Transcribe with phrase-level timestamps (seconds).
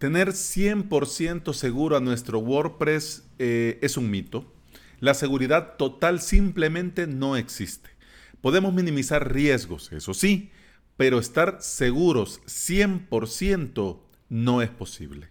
[0.00, 4.50] Tener 100% seguro a nuestro WordPress eh, es un mito.
[4.98, 7.90] La seguridad total simplemente no existe.
[8.40, 10.52] Podemos minimizar riesgos, eso sí,
[10.96, 14.00] pero estar seguros 100%
[14.30, 15.28] no es posible.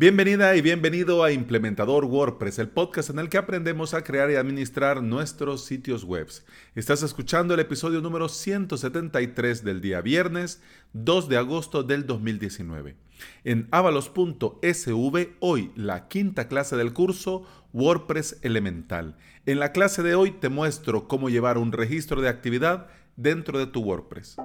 [0.00, 4.36] Bienvenida y bienvenido a Implementador WordPress, el podcast en el que aprendemos a crear y
[4.36, 6.28] administrar nuestros sitios web.
[6.76, 12.94] Estás escuchando el episodio número 173 del día viernes 2 de agosto del 2019.
[13.42, 19.16] En avalos.sv, hoy la quinta clase del curso WordPress Elemental.
[19.46, 22.86] En la clase de hoy te muestro cómo llevar un registro de actividad
[23.16, 24.36] dentro de tu WordPress.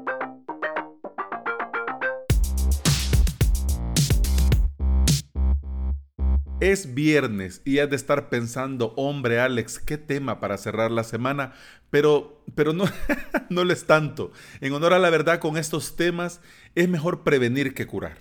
[6.63, 11.51] Es viernes y has de estar pensando, hombre Alex, qué tema para cerrar la semana,
[11.89, 12.85] pero, pero no,
[13.49, 14.31] no lo es tanto.
[14.61, 16.39] En honor a la verdad, con estos temas
[16.73, 18.17] es mejor prevenir que curar.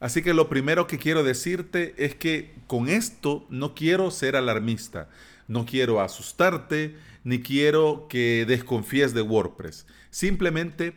[0.00, 5.08] Así que lo primero que quiero decirte es que con esto no quiero ser alarmista,
[5.46, 9.86] no quiero asustarte, ni quiero que desconfíes de WordPress.
[10.10, 10.92] Simplemente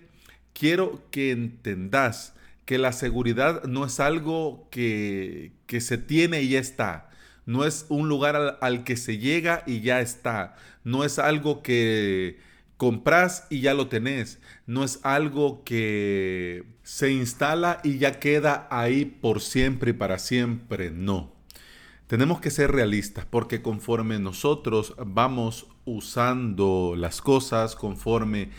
[0.51, 2.33] quiero que entendas
[2.71, 7.09] que la seguridad no es algo que, se tiene y ya está.
[7.45, 10.55] No es un lugar al, que se llega y ya está.
[10.85, 12.39] No es algo que
[12.77, 14.39] compras y ya lo tenés.
[14.67, 20.91] No es algo que se instala y ya queda ahí por siempre y para siempre.
[20.91, 21.33] No.
[22.07, 28.49] Tenemos que ser realistas porque conforme nosotros vamos usando las cosas, conforme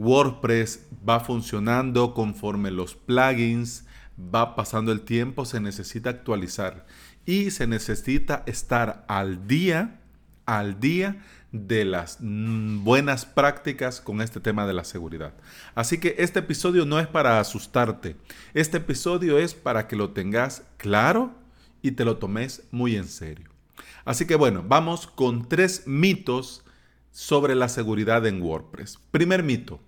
[0.00, 3.84] WordPress va funcionando conforme los plugins,
[4.18, 6.86] va pasando el tiempo, se necesita actualizar
[7.26, 10.00] y se necesita estar al día,
[10.46, 15.34] al día de las mm, buenas prácticas con este tema de la seguridad.
[15.74, 18.16] Así que este episodio no es para asustarte,
[18.54, 21.34] este episodio es para que lo tengas claro
[21.82, 23.50] y te lo tomes muy en serio.
[24.06, 26.64] Así que bueno, vamos con tres mitos
[27.10, 28.98] sobre la seguridad en WordPress.
[29.10, 29.80] Primer mito,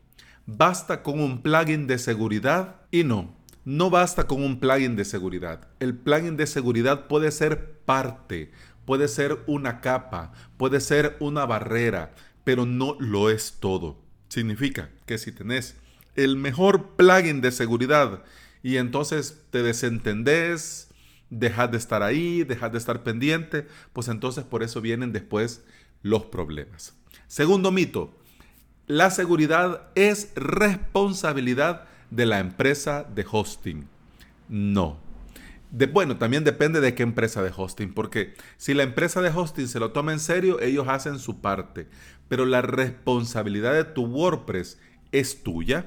[0.46, 5.68] basta con un plugin de seguridad y no, no basta con un plugin de seguridad.
[5.80, 8.50] El plugin de seguridad puede ser parte,
[8.84, 12.14] puede ser una capa, puede ser una barrera,
[12.44, 13.98] pero no lo es todo.
[14.28, 15.76] Significa que si tenés
[16.16, 18.24] el mejor plugin de seguridad
[18.62, 20.88] y entonces te desentendés,
[21.30, 25.62] dejas de estar ahí, dejas de estar pendiente, pues entonces por eso vienen después
[26.02, 26.94] los problemas.
[27.26, 28.14] Segundo mito,
[28.92, 33.88] la seguridad es responsabilidad de la empresa de hosting.
[34.50, 34.98] No.
[35.94, 39.80] bueno, también depende de qué empresa de hosting, porque si la empresa de hosting se
[39.80, 41.88] lo toma en serio, ellos hacen su parte,
[42.28, 44.78] pero la responsabilidad de tu WordPress
[45.10, 45.86] es tuya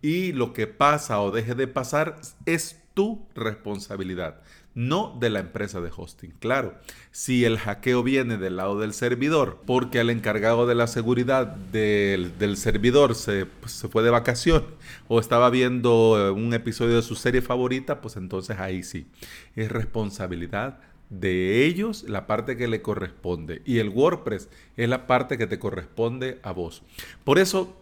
[0.00, 4.40] y lo que pasa o deje de pasar es tu responsabilidad
[4.76, 6.34] no de la empresa de hosting.
[6.38, 6.74] Claro,
[7.10, 12.56] si el hackeo viene del lado del servidor, porque el encargado de la seguridad del,
[12.58, 14.66] servidor se, pues, se, fue de vacación
[15.08, 19.06] o estaba viendo eh, un episodio de su serie favorita, pues entonces ahí sí,
[19.56, 20.78] es responsabilidad
[21.08, 25.58] de ellos la parte que le corresponde y el WordPress es la parte que te
[25.58, 26.82] corresponde a vos.
[27.24, 27.76] Por eso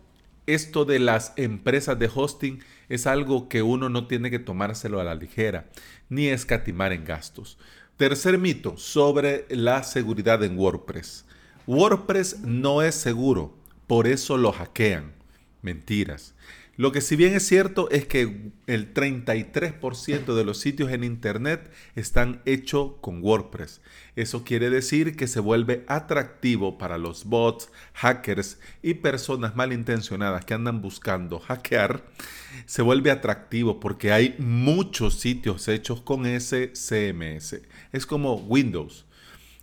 [0.47, 5.05] esto de las empresas de hosting es algo que uno no tiene que tomárselo a
[5.05, 5.71] la ligera,
[6.09, 7.59] ni escatimar en gastos.
[7.97, 11.25] Tercer mito sobre la seguridad en WordPress.
[11.66, 13.56] WordPress no es seguro,
[13.87, 15.12] por eso lo hackean.
[15.62, 16.34] Mentiras.
[16.77, 21.71] Lo que si bien es cierto es que el 33% de los sitios en Internet
[21.95, 23.81] están hechos con WordPress.
[24.17, 30.55] Eso quiere decir que se vuelve atractivo para los bots, hackers y personas malintencionadas que
[30.55, 32.05] andan buscando hackear.
[32.67, 37.61] Se vuelve atractivo porque hay muchos sitios hechos con ese CMS.
[37.93, 39.05] Es como Windows.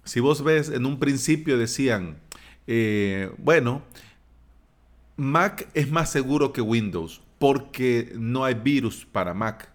[0.06, 2.20] Si vos ves, en un principio decían,
[2.68, 3.84] eh, bueno,
[5.22, 9.72] Mac es más seguro que Windows porque no hay virus para Mac.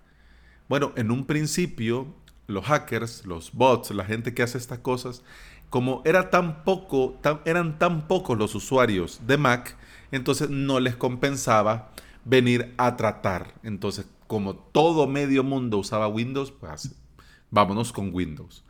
[0.69, 2.12] Bueno, en un principio,
[2.48, 5.22] los hackers, los bots, la gente que hace estas cosas,
[5.71, 9.77] como era tan poco, eran tan pocos los usuarios de Mac,
[10.10, 11.93] entonces no les compensaba
[12.25, 13.54] venir a tratar.
[13.63, 16.97] Entonces, como todo medio mundo usaba Windows, pues
[17.53, 18.65] vámonos con Windows.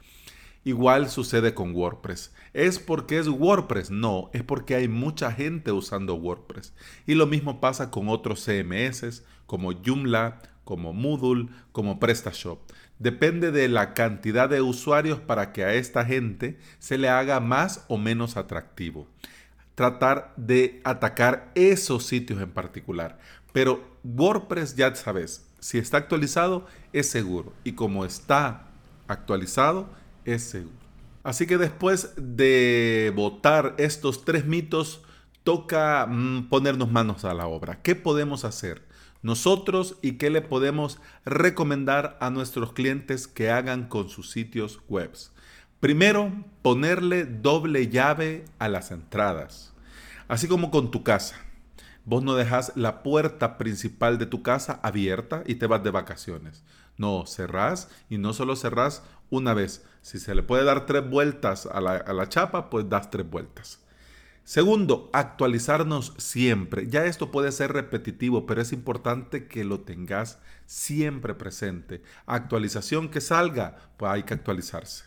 [0.66, 2.32] Igual sucede con WordPress.
[2.52, 3.92] ¿Es porque es WordPress?
[3.92, 6.74] No, es porque hay mucha gente usando WordPress.
[7.06, 12.58] Y lo mismo pasa con otros CMS como Joomla, como Moodle, como PrestaShop.
[12.98, 17.84] Depende de la cantidad de usuarios para que a esta gente se le haga más
[17.86, 19.06] o menos atractivo.
[19.76, 23.20] Tratar de atacar esos sitios en particular.
[23.52, 27.52] Pero WordPress ya sabes, Si está actualizado, es seguro.
[27.62, 28.66] Y como está
[29.06, 29.88] actualizado,
[30.26, 30.76] es seguro.
[31.22, 35.02] Así que después de votar estos tres mitos,
[35.42, 37.80] toca mm, ponernos manos a la obra.
[37.82, 38.82] ¿Qué podemos hacer
[39.22, 45.12] nosotros y qué le podemos recomendar a nuestros clientes que hagan con sus sitios web?
[45.80, 46.32] Primero,
[46.62, 49.72] ponerle doble llave a las entradas.
[50.28, 51.45] Así como con tu casa.
[52.06, 56.62] Vos no dejas la puerta principal de tu casa abierta y te vas de vacaciones.
[56.96, 59.84] No, cerrás y no solo cerrás una vez.
[60.02, 63.28] Si se le puede dar tres vueltas a la, a la chapa, pues das tres
[63.28, 63.80] vueltas.
[64.44, 66.88] Segundo, actualizarnos siempre.
[66.88, 72.04] Ya esto puede ser repetitivo, pero es importante que lo tengas siempre presente.
[72.26, 75.06] Actualización que salga, pues hay que actualizarse.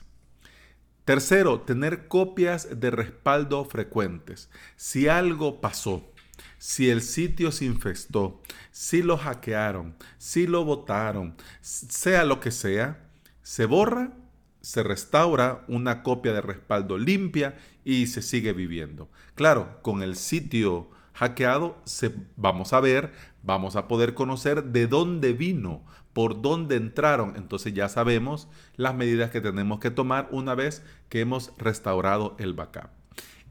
[1.05, 4.49] Tercero, tener copias de respaldo frecuentes.
[4.75, 6.11] Si algo pasó,
[6.57, 8.41] si el sitio se infestó,
[8.71, 13.07] si lo hackearon, si lo votaron, sea lo que sea,
[13.41, 14.13] se borra,
[14.61, 19.09] se restaura una copia de respaldo limpia y se sigue viviendo.
[19.35, 23.11] Claro, con el sitio hackeado se, vamos a ver,
[23.43, 25.83] vamos a poder conocer de dónde vino,
[26.13, 27.35] por dónde entraron.
[27.35, 32.53] Entonces ya sabemos las medidas que tenemos que tomar una vez que hemos restaurado el
[32.53, 32.89] backup.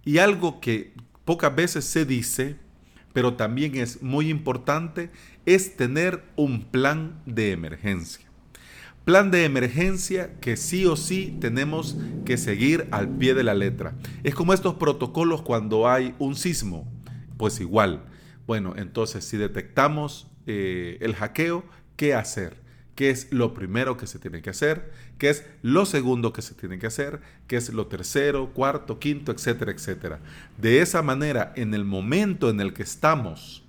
[0.04, 0.94] Y algo que
[1.24, 2.56] pocas veces se dice,
[3.12, 5.10] pero también es muy importante,
[5.46, 8.26] es tener un plan de emergencia.
[9.04, 11.96] Plan de emergencia que sí o sí tenemos
[12.26, 13.94] que seguir al pie de la letra.
[14.22, 16.86] Es como estos protocolos cuando hay un sismo.
[17.38, 18.04] Pues igual.
[18.46, 21.64] Bueno, entonces si detectamos eh, el hackeo,
[21.96, 22.67] ¿qué hacer?
[22.98, 24.90] ¿Qué es lo primero que se tiene que hacer?
[25.18, 27.20] ¿Qué es lo segundo que se tiene que hacer?
[27.46, 30.18] ¿Qué es lo tercero, cuarto, quinto, etcétera, etcétera?
[30.60, 33.62] De esa manera, en el momento en el que estamos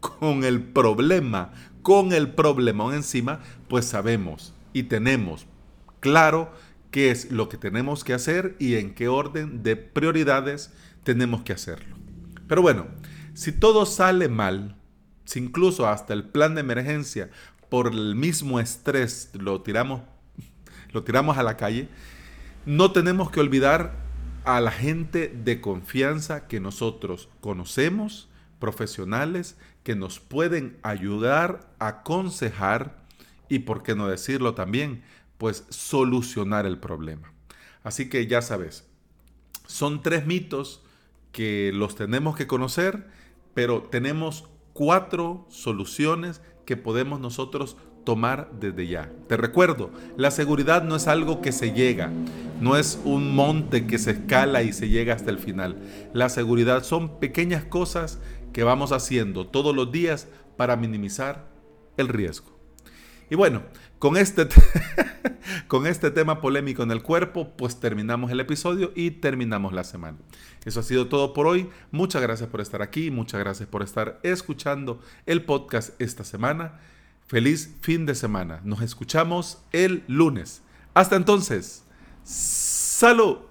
[0.00, 1.50] con el problema,
[1.80, 5.46] con el problemón encima, pues sabemos y tenemos
[6.00, 6.52] claro
[6.90, 10.74] qué es lo que tenemos que hacer y en qué orden de prioridades
[11.04, 11.96] tenemos que hacerlo.
[12.46, 12.86] Pero bueno,
[13.32, 14.76] si todo sale mal,
[15.24, 17.30] si incluso hasta el plan de emergencia
[17.68, 20.02] por el mismo estrés lo tiramos,
[20.92, 21.88] lo tiramos a la calle,
[22.66, 23.94] no tenemos que olvidar
[24.44, 28.28] a la gente de confianza que nosotros conocemos,
[28.58, 33.04] profesionales que nos pueden ayudar, aconsejar
[33.48, 35.02] y, por qué no decirlo también,
[35.38, 37.32] pues solucionar el problema.
[37.82, 38.86] Así que ya sabes,
[39.66, 40.82] son tres mitos
[41.32, 43.06] que los tenemos que conocer,
[43.54, 49.10] pero tenemos cuatro soluciones que podemos nosotros tomar desde ya.
[49.26, 52.10] Te recuerdo, la seguridad no es algo que se llega,
[52.60, 55.78] no es un monte que se escala y se llega hasta el final.
[56.12, 58.18] La seguridad son pequeñas cosas
[58.52, 60.28] que vamos haciendo todos los días
[60.58, 61.48] para minimizar
[61.96, 62.57] el riesgo.
[63.30, 63.62] Y bueno,
[63.98, 64.48] con este,
[65.68, 70.18] con este tema polémico en el cuerpo, pues terminamos el episodio y terminamos la semana.
[70.64, 71.68] Eso ha sido todo por hoy.
[71.90, 76.80] Muchas gracias por estar aquí, muchas gracias por estar escuchando el podcast esta semana.
[77.26, 78.60] Feliz fin de semana.
[78.64, 80.62] Nos escuchamos el lunes.
[80.94, 81.84] Hasta entonces.
[82.24, 83.47] Salud.